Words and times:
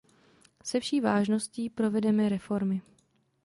Se 0.63 0.79
vší 0.79 1.01
vážností 1.01 1.69
provedeme 1.69 2.29
reformy. 2.29 2.81